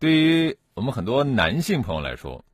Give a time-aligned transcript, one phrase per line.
[0.00, 2.44] 对于我们很多男性朋友来说，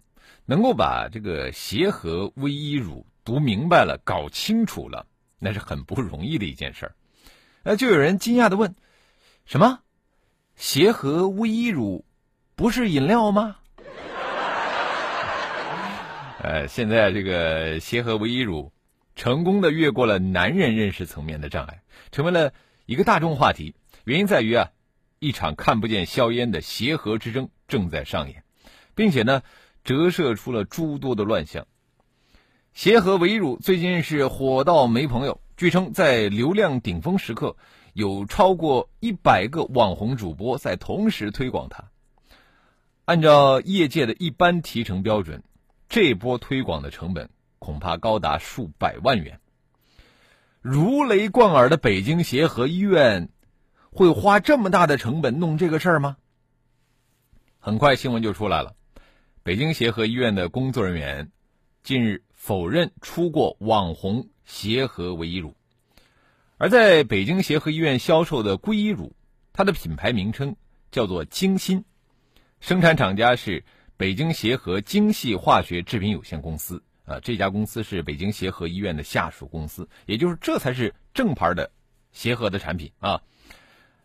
[0.44, 3.06] 能够把这个协和微衣乳。
[3.24, 5.06] 读明白了，搞清楚了，
[5.40, 6.94] 那是很不容易的一件事儿。
[7.64, 8.76] 呃，就有人惊讶的问
[9.46, 9.80] ：“什么？
[10.54, 12.04] 协和微衣乳
[12.54, 13.56] 不是饮料吗？”
[16.42, 18.72] 呃，现在这个协和微衣乳
[19.16, 21.82] 成功的越过了男人认识层面的障碍，
[22.12, 22.52] 成为了
[22.86, 23.74] 一个大众话题。
[24.04, 24.70] 原因在于啊，
[25.18, 28.44] 一场看不见硝烟的协和之争正在上演，
[28.94, 29.42] 并且呢，
[29.84, 31.66] 折射出了诸多的乱象。
[32.72, 37.56] 协和微乳最近是火到没朋友，据称在流量顶峰时刻，
[37.94, 41.84] 有超过一百个网红主播在同时推广它。
[43.06, 45.42] 按照业界的一般提成标准，
[45.88, 49.40] 这波推广的成本恐怕高达数百万元。
[50.60, 53.30] 如雷贯耳的北京协和医院，
[53.96, 56.16] 会花这么大的成本弄这个事儿吗？
[57.58, 58.76] 很快新闻就出来了，
[59.42, 61.32] 北京协和医院的工作人员
[61.82, 62.22] 近日。
[62.38, 65.56] 否认出过网红协和唯一乳，
[66.58, 69.16] 而在北京协和医院销售的硅一乳，
[69.52, 70.54] 它的品牌名称
[70.92, 71.84] 叫做精心，
[72.60, 73.64] 生产厂家是
[73.96, 81.72] 北京协和精细化学制品有限公司啊，这家公司是北京协和医院的下属公司，也就是这才是正牌的
[82.12, 83.22] 协和的产品啊。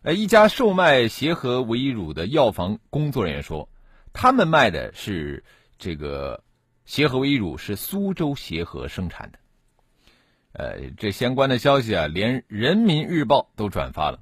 [0.02, 3.68] 呃，一家售卖协和唯一乳的药房工作人员说，
[4.12, 5.44] 他们卖的是
[5.78, 6.42] 这个。
[6.84, 9.38] 协和微乳是苏州协和生产的，
[10.52, 14.18] 呃，这相关的消息啊，连人民日报都转发了。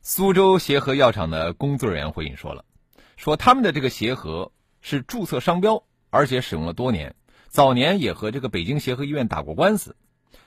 [0.00, 2.64] 苏州协和药厂的工作人员回应说了，
[3.16, 7.16] 说他们的这个协和是注册商标，而且使用了多年，
[7.48, 9.96] 早年也和这个北京协和医院打过官司。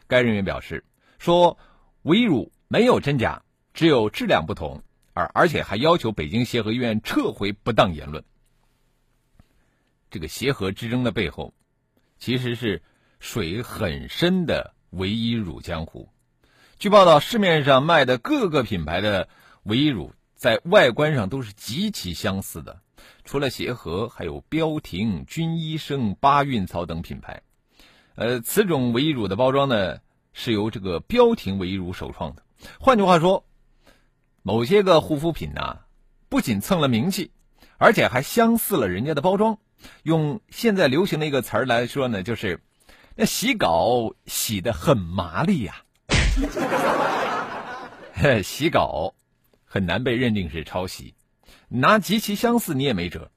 [0.07, 0.85] 该人员表示
[1.19, 1.59] 说，
[2.03, 4.81] 微乳没有真假，只有质量不同，
[5.13, 8.23] 而而且还要求北京协和医院撤回不当言论。
[10.11, 11.53] 这个协和之争的背后，
[12.19, 12.83] 其实是
[13.19, 16.07] 水很深的唯一乳江湖。
[16.77, 19.27] 据报道，市面上卖的各个品牌的
[19.63, 22.79] 唯一乳，在外观上都是极其相似的。
[23.25, 27.41] 除了协和，还有标婷、君医生、八运草等品牌。
[28.15, 29.99] 呃，此种唯一乳的包装呢，
[30.33, 32.43] 是由这个标婷唯一乳首创的。
[32.79, 33.45] 换句话说，
[34.45, 35.79] 某些个护肤品呐，
[36.27, 37.31] 不仅蹭了名气，
[37.77, 39.57] 而且还相似了人家的包装。
[40.03, 42.61] 用现在流行的一个词儿来说呢，就是
[43.15, 45.83] 那洗稿洗的很麻利呀。
[48.43, 49.15] 洗稿
[49.63, 51.15] 很难被认定是抄袭，
[51.69, 53.31] 拿极其相似你也没辙。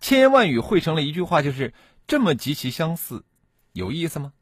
[0.00, 1.74] 千言万语汇成了一句话，就是
[2.06, 3.24] 这么极其相似，
[3.72, 4.32] 有意思吗？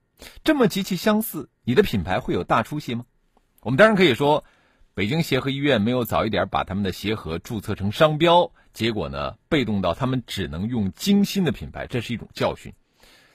[0.44, 3.06] 这么极其相似，你的品牌会有大出息吗？
[3.60, 4.44] 我们当然可以说，
[4.94, 8.52] 北京协和医院没有早一点把他们的协和注册成商标。
[8.74, 12.74] 结果呢，被动到他们只能用精心的品牌，这是一种教训。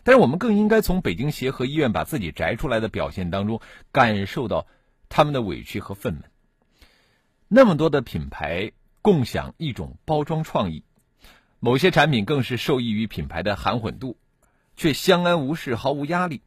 [0.04, 3.60] 但是我们更应该从北京协和医院把自己摘出来的表现当中，
[3.92, 4.68] 感受到
[5.10, 6.26] 他们的委屈和愤懑。
[7.48, 10.84] 那么多的品牌共享一种包装创意，
[11.60, 14.18] 某些产品更是受益于品牌的含混度，
[14.76, 16.42] 却相安无事，毫无压力。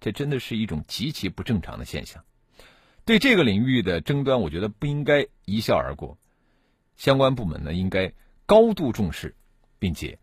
[0.00, 2.24] 这真的是一种极其不正常的现象。
[3.08, 6.18] 对这个领域的争端，我觉得不应该一笑而过。
[6.94, 8.12] 相关部门呢，应该
[8.44, 9.34] 高度重视，
[9.78, 10.18] 并且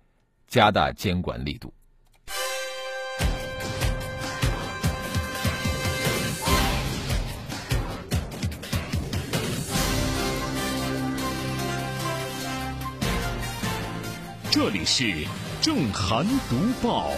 [0.47, 1.74] 加大监管力度。
[14.51, 15.25] 这里是
[15.59, 17.09] 正涵读报。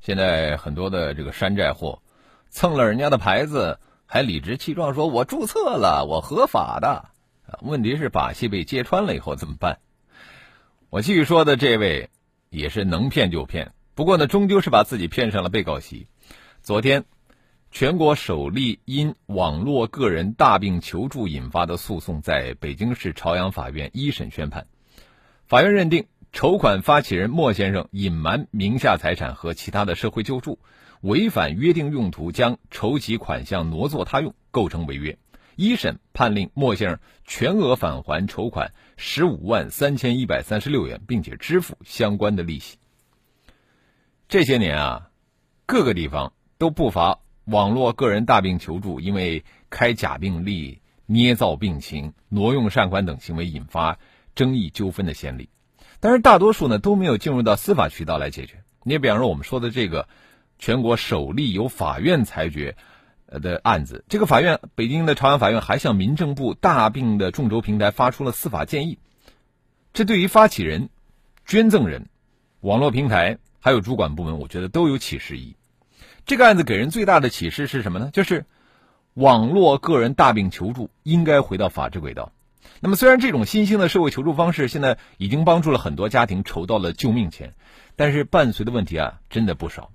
[0.00, 2.02] 现在很多的这个山寨货，
[2.50, 3.78] 蹭了人家的牌子。
[4.12, 7.10] 还理直气壮说：“我注册了，我合法的。”
[7.62, 9.78] 问题是把戏被揭穿了以后怎么办？
[10.88, 12.10] 我继续说的这位
[12.48, 16.08] 也是能骗就骗，不过呢，终究是把自己骗上了被告席。
[16.60, 17.04] 昨天，
[17.70, 24.66] 全国首例因网络个人大病求助引发的诉讼在北京市朝阳法院一审宣判，
[25.46, 30.58] 法院认定筹款发起人莫先生隐瞒名下财产和其他的社会救助。
[31.00, 35.18] 违反约定用途将筹集款项挪作他用，构成违约，
[35.56, 42.76] 一审判令莫先生全额返还筹款十五万三千一百三十六元，并且支付相关的利息。
[44.28, 45.10] 这些年啊，
[45.66, 53.98] 各个地方都不乏网络个人大病求助，因为开假病历、捏造病情、挪用善款等行为引发
[54.34, 55.48] 争议纠纷的先例。
[55.98, 58.62] 但是大多数呢都没有进入到司法渠道来解决。
[58.84, 60.08] 你比方说我们说的这个
[60.60, 62.76] 全国首例由法院裁决
[63.26, 68.98] 的案子，这个法院北京的朝阳法院还向民政部大病的众筹平台发出了司法建议。
[69.94, 70.90] 这对于发起人、
[71.46, 72.10] 捐赠人、
[72.60, 75.56] 网络平台还有主管部门，我觉得都有启示意义。
[76.26, 78.10] 这个案子给人最大的启示是什么呢？
[78.12, 78.44] 就是
[79.14, 82.32] 网络个人大病求助应该回到法治轨道。
[82.80, 87.54] 那么，虽然这种新兴的社会求助方式现在已经帮助了很多家庭筹到了救命钱，
[87.96, 89.90] 但是伴随的问题啊，真的不少。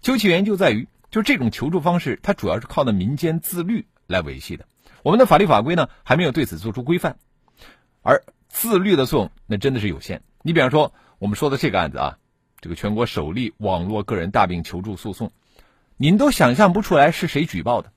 [0.00, 4.66] 究其原因，就在于就这种求助方式，它主要是靠的民间自律来维系的。
[5.02, 7.18] 我们的法律法规呢，还没有对此做出规范，
[8.02, 10.22] 而自律的作用那真的是有限。
[10.42, 12.18] 你比方说，我们说的这个案子啊，
[12.60, 15.32] 这个全国首例网络个人大病求助诉讼，
[15.96, 17.92] 您都想象不出来是谁举报的。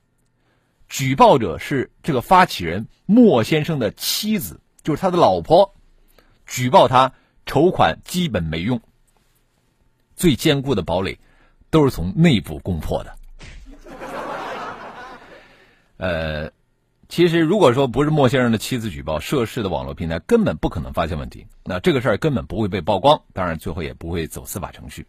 [0.88, 5.74] 举报者是这个发起人莫先生的妻子，就是他的老婆。
[6.46, 7.12] 举报他
[7.46, 8.80] 筹款基本没用，
[10.14, 11.18] 最坚固的堡垒
[11.72, 13.16] 都是从内部攻破的。
[15.96, 16.50] 呃，
[17.08, 25.06] 其实如果说不是莫先生的妻子举报，涉事的网络平台根本不可能发现问题，那这个事儿根本不会被曝光，当然最后也不会走司法程序。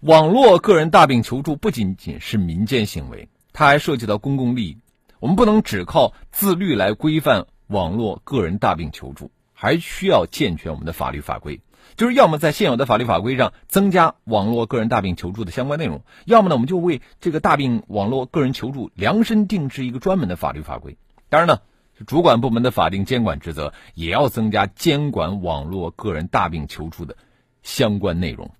[0.00, 4.78] 网络个人大病求助不仅仅是民间行为，它还涉及到公共利益。
[5.20, 11.60] 我们不能只靠自律来规范网络个人大病求助，还需要健全我们的法律法规。
[11.96, 20.96] 就是要么在现有的法律法规上增加网络个人大病求助的相关内容，要么呢，我们就为这个大病网络个人求助量身定制一个专门的法律法规。
[21.28, 21.60] 当然呢，
[22.06, 27.16] 主管部门的法定监管职责也要增加监管网络个人大病求助的
[27.62, 28.50] 相关内容。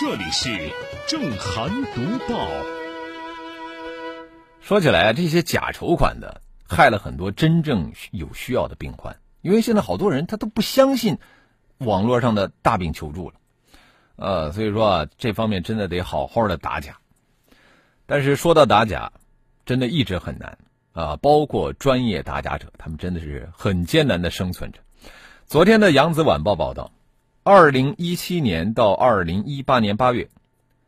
[0.00, 0.70] 这里是
[1.08, 2.48] 正涵读报。
[4.60, 11.18] 说起来啊，这些假筹款的害了很多真正有需要的病患，因为现在好多人他都不相信
[11.78, 13.36] 网络上的大病求助了，
[14.16, 16.98] 呃，所以说啊，这方面真的得好好的打假。
[18.06, 19.12] 但是说到打假，
[19.66, 20.58] 真的一直很难
[20.92, 24.80] 啊，包括专业打假者，他们真的是很艰难的生存着。
[25.46, 26.90] 昨天的《扬子晚报》报道，
[27.42, 30.28] 二零一七年到二零一八年八月，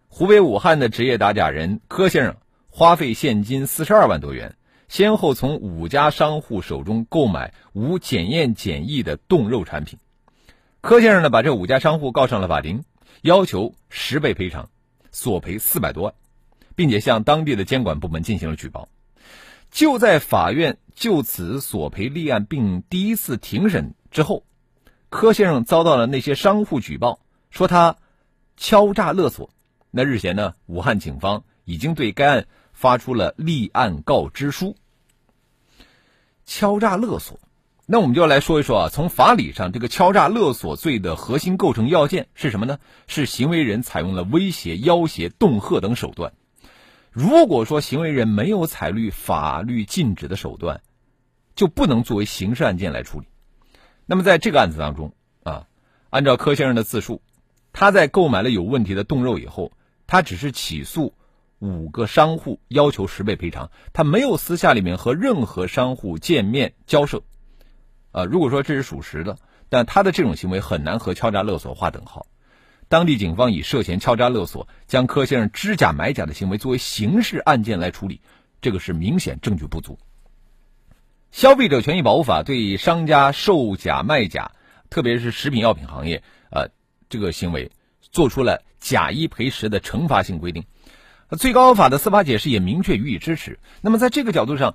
[0.08, 2.37] 湖北武汉的职业打假人柯先生。
[2.73, 4.55] 花费现金四十二万多元，
[4.90, 10.00] 先后从五家商户手中购买无检验检疫的冻肉产品。
[10.81, 12.82] 柯先生呢，把这五家商户告上了法庭，
[13.22, 14.69] 要求十倍赔偿，
[15.12, 16.14] 索赔四百多万，
[16.75, 18.88] 并且向当地的监管部门进行了举报。
[19.70, 24.42] 就在法院就此索赔立案并第一次庭审之后，
[25.08, 27.20] 柯先生遭到了那些商户举报，
[27.50, 27.96] 说他
[28.56, 29.50] 敲诈勒索。
[29.92, 32.46] 那日前呢，武汉警方已经对该案。
[32.81, 34.75] 发出了立案告知书。
[36.47, 37.38] 敲诈勒索，
[37.85, 42.79] 那我们就来说一说啊，从法理上，这个敲诈勒索罪的核心构成要件是什么呢？
[43.06, 46.32] 是行为人采用了威胁、要挟、恫吓等手段。
[47.11, 50.81] 如果说行为人没有采取法律禁止的手段，
[51.54, 53.26] 就不能作为刑事案件来处理。
[54.07, 55.12] 那么在这个案子当中
[55.43, 55.66] 啊，
[56.09, 57.21] 按照柯先生的自述，
[57.75, 59.71] 他在购买了有问题的冻肉以后，
[60.07, 61.12] 他只是起诉。
[61.61, 67.23] 五个商户要求十倍赔偿，他没有私下里面和任何商户见面交涉，
[68.12, 69.37] 呃，如果说这是属实的，
[69.69, 72.26] 但他的这种行为很难和敲诈勒索划等号。
[72.88, 78.21] 当地警方以涉嫌敲诈勒索将柯先生知假买假的行为作为刑事案件来处理，
[78.62, 79.99] 这个是明显证据不足。
[81.31, 84.52] 消费者权益保护法对商家售假卖假，
[84.88, 86.71] 特别是食品药品行业，呃，
[87.11, 90.64] 这个行为做出了假一赔十的惩罚性规定。
[91.38, 93.60] 最高法的司法解释也明确予以支持。
[93.82, 94.75] 那么，在这个角度上，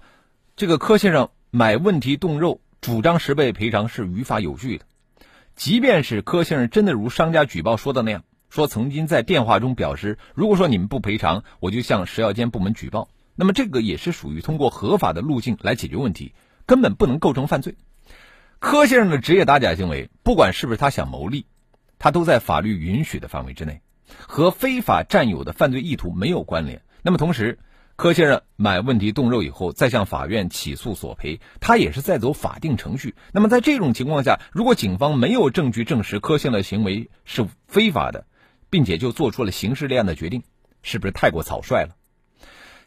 [0.55, 4.85] 这个柯先生买问题冻肉，主张十倍赔偿是于法有据的。
[5.55, 13.09] 即便是柯先生真的如商家举报说的那样，说曾经在电话中表示，如果说你们不赔偿，我就向食药监部门举报。
[13.35, 16.33] 那么，这个也是属于通过合法的路径来解决问题，
[16.65, 17.75] 根本不能构成犯罪。
[18.59, 21.45] 柯先生的职业打假行为，不管是不是他想牟利，
[21.99, 23.81] 他都在法律允许的范围之内。
[24.27, 26.81] 和非法占有的犯罪意图没有关联。
[27.01, 27.59] 那么同时，
[27.95, 33.15] 柯先生买问题冻肉以后再向法院起诉索赔，他也是在走法定程序。
[33.31, 38.25] 那么在这种情况下，如果警方没有证据证实柯先生的行为是非法的，
[38.69, 40.43] 并且就做出了刑事立案的决定，
[40.81, 41.95] 是不是太过草率了？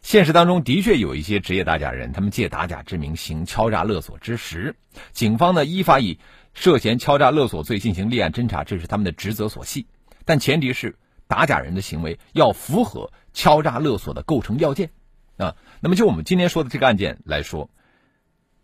[0.01, 4.75] 现实当中的确有一些职业打假人，他们借打假之名行敲诈勒索之实，
[5.11, 6.19] 警方呢依法以
[6.53, 9.87] 涉嫌敲诈勒索罪进行立案侦查，这是他们的职责所系。
[10.23, 10.95] 但前提是
[11.29, 14.89] 打假人的行为要符合敲诈勒索的构成要件
[15.37, 15.55] 啊。
[15.79, 17.69] 那么就我们今天说的这个案件来说，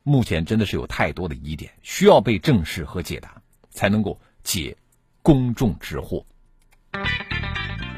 [0.02, 4.76] 目前真的是有太多的疑点需要被正视和解答，才能够解
[5.22, 6.26] 公众之惑。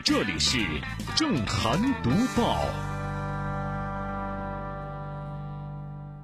[0.03, 0.59] 这里是
[1.15, 2.65] 政坛读报。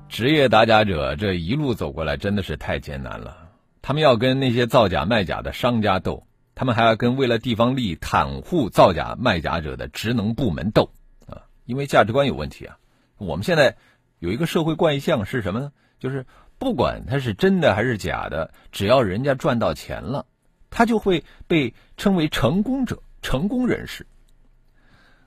[0.10, 3.50] 职业打假者这一路走过来真的是太艰难了，
[3.82, 10.92] 他们要跟那些造假卖假的商家斗，他们还要跟为了地方利益袒护造假卖假者的职能部门斗
[11.28, 11.44] 啊！
[11.66, 12.78] 因为价值观有问题啊。
[13.18, 13.78] 我们现在
[14.20, 15.72] 有一个社会怪象是什么呢？
[16.00, 16.26] 就是
[16.58, 20.26] 不管他是真的还是假的，只要人家赚到钱了，
[20.70, 24.06] 他就会被称为成功者、成功人士。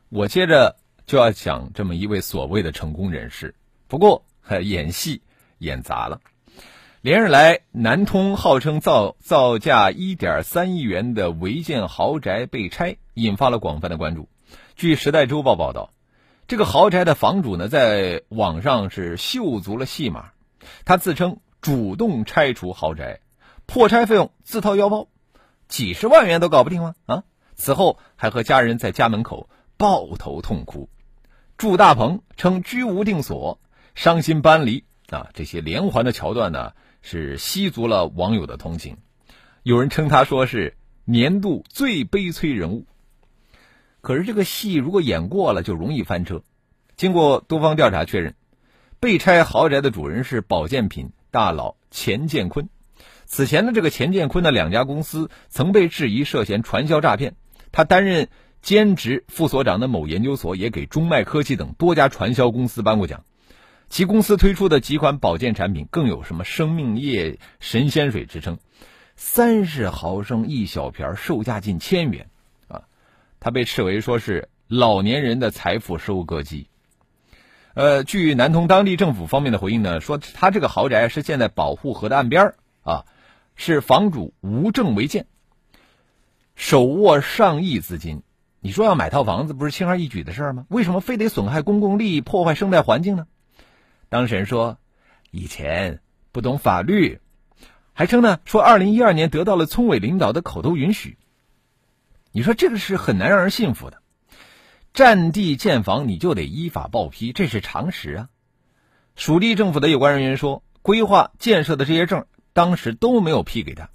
[0.08, 3.54] 我接着就要讲这么一位所谓的成功人士，
[3.88, 4.24] 不过。
[4.62, 5.22] 演戏
[5.58, 6.20] 演砸了，
[7.06, 14.28] 连日来，南通号称造造价一点三亿元的违建豪宅被拆，引发了广泛的关注。
[14.74, 15.92] 据《时代周报》报道，
[16.48, 20.30] 这个豪宅的房主呢，在网上是秀足了戏码，
[20.84, 23.20] 他自称主动拆除豪宅，
[23.66, 25.06] 破拆费用自掏腰包，
[25.68, 26.96] 几十万元都搞不定吗？
[27.06, 27.22] 啊！
[27.54, 30.88] 此后还和家人在家门口抱头痛哭。
[31.56, 33.60] 祝大鹏称居无定所。
[33.94, 35.28] 伤心搬离啊！
[35.34, 36.72] 这些连环的桥段呢，
[37.08, 38.96] 是吸足了网友的同情。
[39.62, 42.84] 有人称他说是年度最悲催人物。
[44.00, 46.42] 可是这个戏如果演过了，就容易翻车。
[46.96, 48.34] 经过多方调查确认，
[48.98, 52.68] 被拆豪宅的主人是保健品大佬钱建坤。
[53.24, 57.36] 此前的这个钱建坤的两家公司曾被质疑涉嫌传销诈骗。
[57.70, 58.28] 他担任
[58.62, 63.22] 兼职副所长的某研究所也给中脉科技等多家传销公司颁过奖。
[63.88, 68.58] 其公司推出的几款保健产品更有什么“生命液”“神仙水”之称，
[69.14, 72.28] 三十毫升一小瓶，售价近千元，
[72.68, 72.82] 啊，
[73.40, 76.68] 它被视为说是老年人的财富收割机。
[77.74, 83.04] 呃，据南通当地政府方面的回应呢，说他这个豪宅是建在保护河的岸边啊，
[83.54, 85.26] 是房主无证违建，
[86.54, 88.22] 手握上亿资金，
[88.60, 90.66] 你说要买套房子不是轻而易举的事儿吗？
[90.68, 93.26] 为什么非得损害公共利益、破坏生态环境呢？
[94.08, 94.78] 当事人说
[95.32, 97.20] ：“以前不懂法律，
[97.92, 101.18] 还称呢说二零一二年得到了村委领导的口头允许。
[102.30, 104.02] 你说这个是很难让人信服的。
[104.94, 108.28] 占地建房你就得依法报批，这是常识啊。
[109.16, 113.90] 属地政府的有关人员说，规划建设的这些证当时都没有批给他，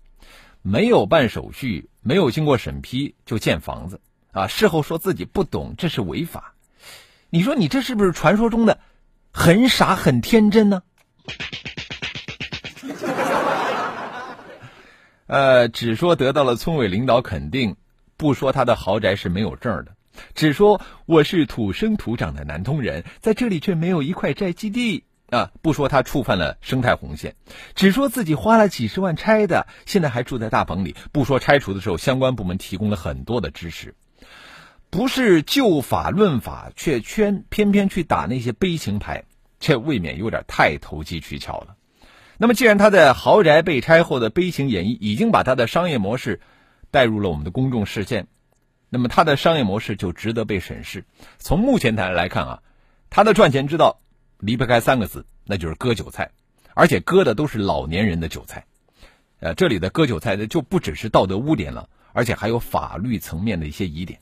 [0.61, 4.01] 没有办手续，没有经过审批就建房子
[4.31, 4.47] 啊。
[4.47, 6.53] 事后说自己不懂，这是违法。
[7.29, 8.79] 你说你这是不是传说中的？”
[9.31, 10.83] 很傻很天真呢，
[15.27, 17.75] 呃，只说得到了村委领导肯定，
[18.17, 19.95] 不说他的豪宅是没有证的，
[20.35, 27.35] 只说我是土生土长的南通人，在这里却没有一块宅基地啊，不说他触犯了生态红线，
[27.73, 33.95] 只说自己花了几十万拆的，现在还住在大棚里，不说拆除的时候相关部门提供了很多的支持。
[34.91, 39.23] 不是就法论法，却偏偏偏去打那些悲情牌，
[39.57, 41.77] 这未免有点太投机取巧了。
[42.37, 46.41] 那么，既然他在豪宅被拆后的悲情演绎已经把他的商业模式
[46.91, 48.27] 带入了我们的公众视线，
[48.89, 51.05] 那么他的商业模式就值得被审视。
[51.39, 52.61] 从目前来来看啊，
[53.09, 54.01] 他的赚钱之道
[54.39, 56.31] 离不开三个字，那就是割韭菜，
[56.73, 58.65] 而且割的都是老年人的韭菜。
[59.39, 64.19] 呃，这里的割韭菜的就不只是道德污点了，而且还有法律层面的一些疑点。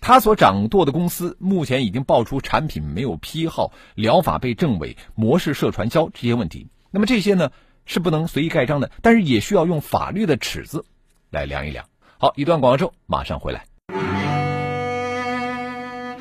[0.00, 6.68] 他所掌舵的公司目前已经爆出产品没有批号、疗法被证伪模式涉传销这些问题。
[6.90, 7.50] 那么这些呢
[7.84, 10.86] 是不能随意盖章的，但是也需要用法律的尺子
[11.28, 11.84] 来量一量。
[12.18, 13.66] 好，一段广告之后马上回来。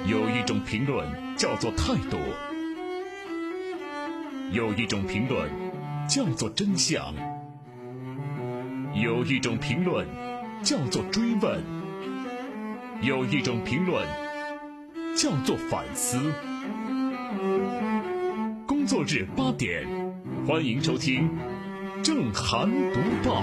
[0.05, 1.07] 有一种评论
[1.37, 2.17] 叫做态度，
[4.51, 5.49] 有一种评论
[6.07, 7.13] 叫做真相，
[8.93, 10.05] 有一种评论
[10.63, 11.78] 叫做追问。
[13.01, 14.05] 有一种评论
[15.15, 16.19] 叫做反思。
[18.67, 19.87] 工作日八点，
[20.45, 21.29] 欢迎收听
[22.03, 23.41] 正涵读报。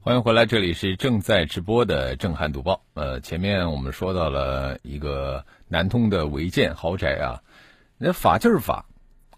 [0.00, 2.82] 欢迎回来，这里是正在直播的正涵读报。
[2.94, 7.42] 呃，前面我们说到了一个南通的违建豪宅啊，
[7.98, 8.86] 那法就是法，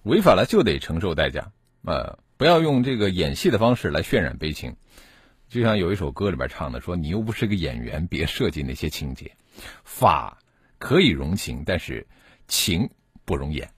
[0.04, 1.50] 违法了就得承受代价。
[1.84, 4.76] 呃，不要用这个演戏的方式来渲染悲情。
[5.48, 9.32] 就像有一首歌里边唱的，说你又不是个演员，别设计那些情节。
[9.84, 10.38] 法
[10.78, 12.06] 可以容情，但是
[12.48, 12.90] 情
[13.24, 13.70] 不容言。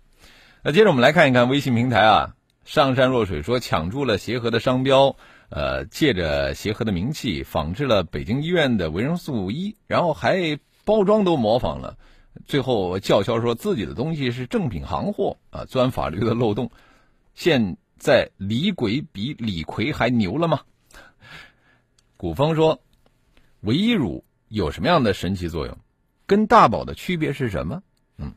[0.63, 5.17] 那接着我们来看一看微信平台啊，上善若水说抢注了协和的商标，
[5.51, 11.99] 呃，借着协和的名气仿制了北京医院的维生素 E，然后还包装都模仿了，
[12.47, 16.71] 最后叫嚣说自己的东西是正品行货啊，钻法律的漏洞。
[17.35, 20.63] 现在李鬼比李逵还牛了吗？
[22.19, 22.81] 古风说，
[23.61, 25.77] 维 E 乳有什么样的神奇作用？
[26.27, 27.83] 跟大宝的区别是什么？
[28.17, 28.33] 嗯，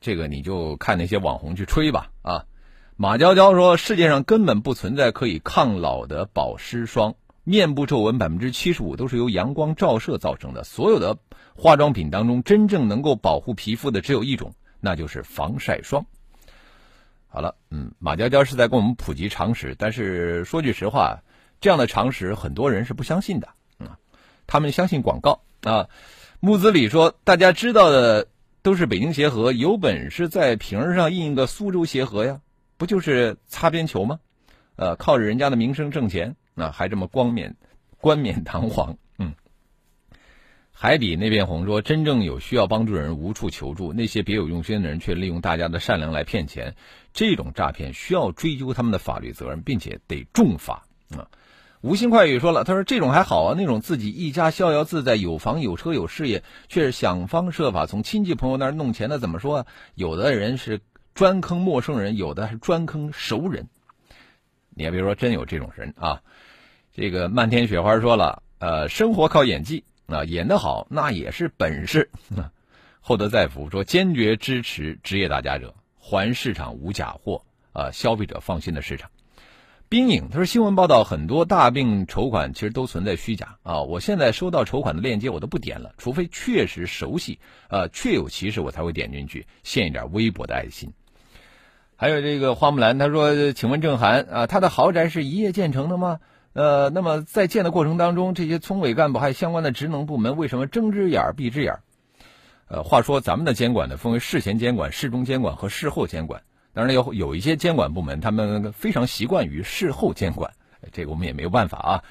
[0.00, 2.44] 这个你就看那些网红去吹吧啊。
[2.96, 10.62] 马娇娇说，世界上根本不存在可以抗老的保湿霜，面部皱纹百分之七十五都是由阳光照射造成的。
[10.62, 11.18] 所有的
[11.56, 16.06] 化妆品当中，真正能够保护皮肤的只有一种，那就是防晒霜。
[17.26, 21.22] 好了，嗯，马娇娇是在跟我们普及常识，但是说句实话，
[21.60, 23.48] 这样的常识很多人是不相信的，
[23.78, 23.88] 嗯，
[24.46, 25.88] 他们相信广告啊。
[26.40, 28.28] 木子李说，大家知道的
[28.62, 32.40] 都是北京协和，有本事在瓶上印一个苏州协和呀，
[32.76, 34.20] 不就是擦边球吗？
[34.76, 37.56] 呃，靠着人家的名声挣钱，那还这么光冕
[37.98, 39.34] 冠冕堂皇，嗯。
[40.70, 46.76] 海底那片红说，真正有需要帮助的人无处求助，那些别有用心的人却利用大家的善良来骗钱。
[47.12, 50.84] 这种诈骗需要追究他们的法律责任，并且得重罚
[51.16, 51.26] 啊！
[51.80, 59.66] 无心快语说了，他说这种还好啊，那种自己一家逍遥自在，有房有车有事业，却是想方设法从亲戚朋友那儿弄钱的，怎么说啊？
[59.94, 60.80] 有的人是
[61.14, 63.68] 专坑陌生人，有的是专坑熟人。
[64.70, 66.22] 你还别说，真有这种人啊！
[66.94, 72.10] 这个漫天雪花说了，呃，生活靠演技啊，演得好那也是本事。
[73.00, 75.74] 厚德载福说，坚决支持职业打假者。
[75.96, 77.42] 还市场无假货
[77.72, 79.10] 啊，消费者放心的市场。
[79.90, 83.80] 冰影他说，新闻报道很多大病筹款其实都存在虚假啊。
[83.80, 87.38] 我现在收到筹款的链接我都不点了，除非确实熟悉，
[87.70, 90.92] 呃，确有其事我才会点进去献一点微薄的爱心。
[91.96, 96.20] 还有这个花木兰他说，请问郑涵啊，他的豪宅是一夜建成的吗？
[96.52, 101.78] 呃，那么在建的过程当中，这些村委干部还有相关的职能部门为什么睁只眼闭只眼？
[102.68, 106.42] 呃，话说咱们的监管呢，分为事前监管、事中监管和事后监管。
[106.78, 110.52] 当然有有一些监管部门，他们非常习惯于事后监管，
[110.92, 112.04] 这个我们也没有办法啊。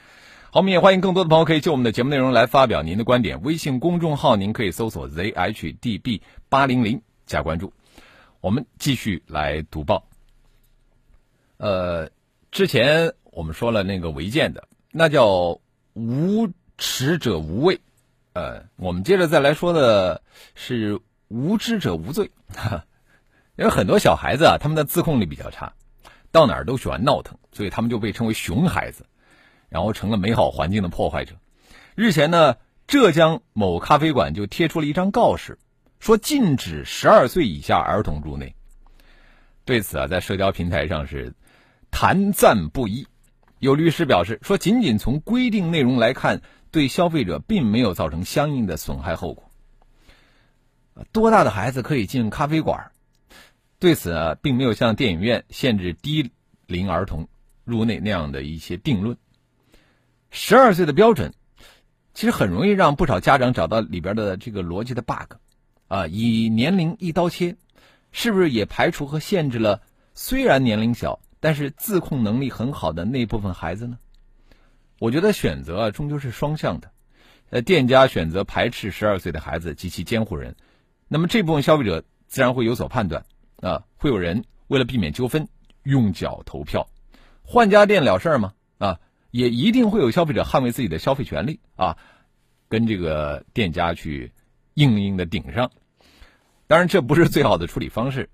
[0.51, 3.41] 好，我们也欢迎更多的朋友可以就我们的节目内容来发表您的观点。
[3.43, 7.71] 微信公众号您可以搜索 zhdb 八零零加关注。
[8.41, 10.05] 我们继续来读报。
[11.55, 12.09] 呃，
[12.51, 15.61] 之前我们说了那个违建的，那叫
[15.93, 17.79] 无耻者无畏。
[18.33, 20.21] 呃，我们接着再来说的
[20.55, 20.99] 是
[21.29, 22.31] 无知者无罪，
[23.57, 25.73] 因为很多小孩子啊，他们的自控力比较差，
[26.31, 29.05] 到哪儿都喜欢闹腾，所以他们就被称为熊孩子，
[29.69, 31.35] 然后成了美好环境的破坏者。
[31.95, 32.55] 日前呢，
[32.87, 35.57] 浙江某咖啡馆就贴出了一张告示，
[35.99, 38.55] 说禁止十二岁以下儿童入内。
[39.65, 41.33] 对此啊，在社交平台上是
[41.91, 43.07] 谈赞不一。
[43.59, 46.41] 有律师表示说，仅仅从规定内容来看。
[46.69, 49.49] 对消费者并没有造成相应的损害后果。
[51.13, 52.91] 多大的孩子可以进咖啡馆？
[53.79, 56.31] 对此啊，并没有像电影院限制低
[56.65, 57.27] 龄儿童
[57.63, 59.17] 入内那样的一些定论。
[60.31, 61.33] 十二岁的标准，
[62.13, 65.35] 其实很容易让不少家长找到里边的这个逻辑的 bug。
[65.87, 67.55] 啊，以年龄一刀切，
[68.11, 69.81] 是不是也排除和限制了
[70.13, 73.97] 虽然年龄小，但是自控能力很好的那部分孩子呢？
[74.99, 76.91] 我觉得选择啊，终究是双向的。
[77.51, 80.57] 呃，店家选择排斥十二岁的孩子及其监护人，
[81.07, 83.23] 那么这部分消费者自然会有所判断
[83.61, 83.83] 啊。
[83.97, 85.47] 会有人为了避免纠纷，
[85.83, 86.87] 用脚投票，
[87.43, 88.53] 换家店了事儿吗？
[88.77, 88.99] 啊，
[89.31, 91.97] 也一定会有消费者捍卫自己的消费权利啊，
[92.69, 94.31] 跟这个店家去
[94.75, 95.71] 硬硬的顶上。
[96.67, 98.29] 当然，这不是最好的处理方式。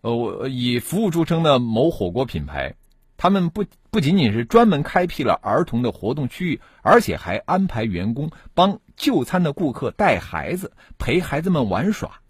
[0.00, 2.74] 呃，我以服务著称的某火锅品牌。
[3.20, 12.20] 他们不不仅仅是专门开辟了儿童的活动区域，而且还安排员工帮就餐的顾客带孩子，陪孩子们玩耍，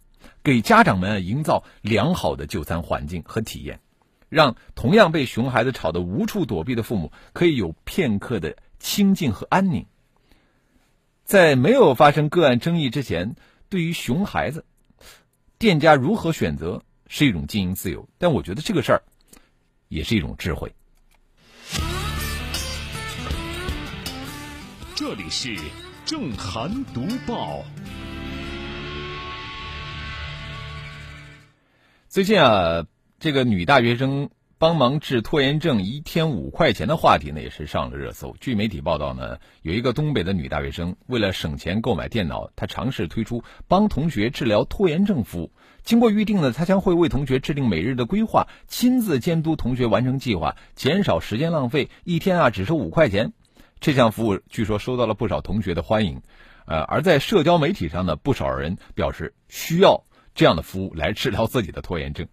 [0.48, 3.80] 给家长们营造良好的就餐环境和体验，
[4.30, 9.84] 让同样被熊孩子吵得无处躲避的父母可以有片刻的清静和安宁。
[11.22, 13.36] 在没有发生个案争议之前，
[13.68, 14.64] 对于熊孩子，
[15.58, 19.02] 店家如何选择是一种经营自由，但我觉得这个事儿
[19.88, 20.74] 也是一种智慧。
[24.94, 25.54] 这里是
[26.06, 27.62] 正涵读报。
[32.18, 32.84] 最近啊，
[33.20, 38.34] 这个女大学生帮忙治拖延症一天五块钱的话题呢，也是上了热搜。
[38.40, 45.52] 据媒体报道呢，有一个东北的女大学生为了省钱购买电脑，她尝试推出帮同学治疗拖延症服务。
[45.84, 51.88] 经过预定呢，她将会为同学制定每日的规划，亲自监督同学完成计划，减少时间浪费。
[52.02, 53.32] 一天啊，只收五块钱。
[53.78, 56.22] 这项服务据说收到了不少同学的欢迎。
[56.66, 60.02] 呃，而在社交媒体上呢，不少人表示需要
[60.38, 62.28] 这样的服务来治疗自己的拖延症。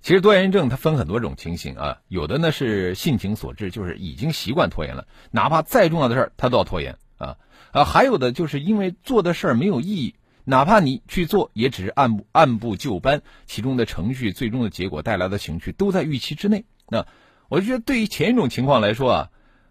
[0.00, 7.36] 其实拖延症它分很多种情形啊，有的呢是性情所致，就是已经习惯拖延了，哪怕再重要的事儿他都要拖延啊
[7.72, 16.64] 啊，还有的就是因为做的事儿没有意义，哪怕你去做也只是按部按部就班，其中的程序最终的结果带来的情绪都在预期之内。
[16.88, 17.04] 那
[17.48, 19.30] 我就觉得对于前一种情况来说啊，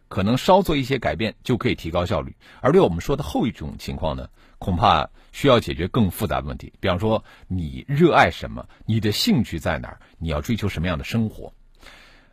[0.09, 4.27] 可能稍做一些改变就可以提高效率，而对我们说的后一种情况呢，
[4.59, 5.09] 恐怕。
[5.33, 11.53] 需要解决更复杂的问题，比方说你热爱什么，你的兴趣在哪儿，你要追求什么样的生活？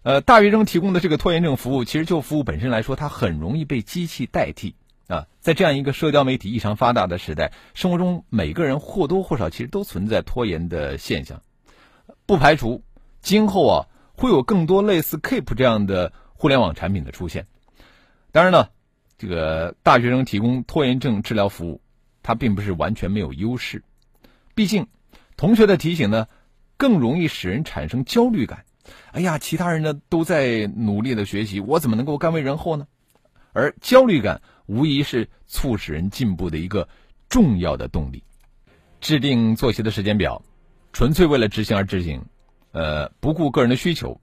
[0.04, 4.74] 呃，大学生提供的这个拖延症服务，其实就服务本身来说，它很容易被机器代替
[5.06, 5.26] 啊。
[5.40, 11.42] 在这样一个社交媒体异常发达的时代，生活中每个人或多或少其实都存在拖延的现象，
[12.24, 12.84] 不排除
[13.20, 17.48] 今后啊会有更多类似 Keep 这样的互联网产品的出现。
[18.32, 18.70] 当然了，
[19.18, 21.82] 这个大学生提供拖延症治疗服务。
[22.24, 23.84] 他并不是完全没有优势，
[24.54, 24.88] 毕竟，
[25.36, 26.26] 同学的提醒呢，
[26.78, 28.64] 更容易使人产生焦虑感。
[29.12, 32.88] 哎呀，其他人呢都在努力的学习，我怎么能够甘为人后呢？
[33.52, 36.88] 而焦虑感无疑是促使人进步的一个
[37.28, 38.24] 重要的动力。
[39.02, 40.42] 制定作息的时间表，
[40.94, 42.24] 纯粹为了执行而执行，
[42.72, 44.18] 呃，不顾个人的需求，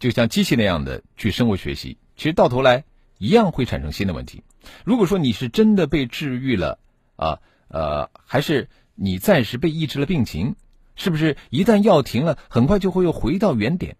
[0.00, 2.82] 就像机器那样的去生活学习，其实到头来
[3.18, 4.42] 一样会产生新的问题。
[4.84, 6.80] 如果说你是真的被治愈了，
[7.16, 10.56] 啊，呃，还是你暂时被抑制了病情，
[10.94, 13.96] 是不是一旦药停了，很快就会又回到原点？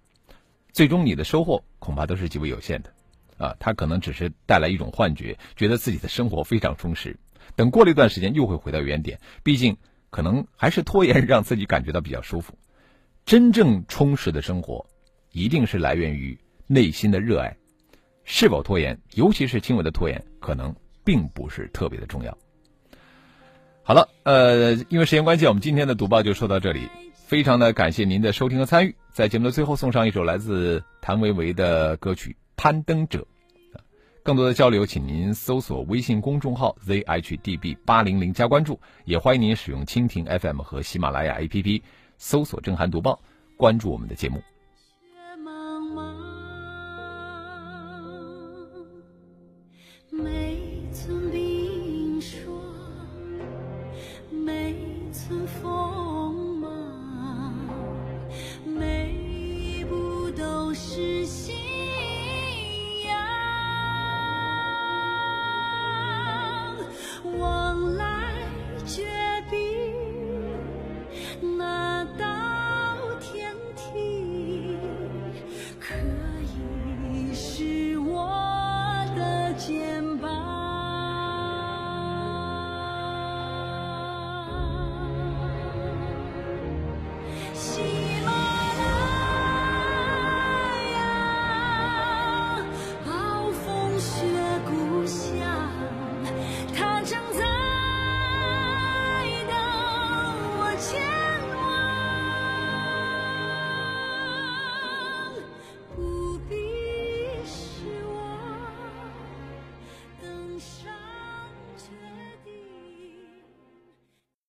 [0.73, 2.93] 最终你的收获恐怕都是极为有限的。
[3.39, 7.19] 啊，它可能只是带来一种幻觉，觉得自己的生活非常充实。
[7.55, 9.21] 等过了一段时间，又会回到原点。
[9.43, 9.77] 毕竟，
[10.09, 12.59] 可能还是拖延 让自己感觉到比较舒服。
[13.27, 14.87] 真正充实的生活，
[15.33, 17.57] 一定是来源于内心的热爱。
[18.25, 20.75] 是否拖延，尤其是轻微的拖延，可能
[21.05, 22.37] 并不是特别的重要。
[23.89, 26.89] 好了，呃，因为时间关系，我们今天的读报就说到这里。
[27.15, 33.21] 非常的感谢您的收听和参与，在节目的最后送上一首来自谭维维的歌曲《攀登者》。
[34.25, 41.81] 更多的交流，请您搜索微信公众号 zhdb 八零零加关注，也欢迎您使用蜻蜓 FM 和喜马拉雅 APP
[42.19, 43.21] 搜索“正涵读报”，
[43.57, 44.43] 关注我们的节目。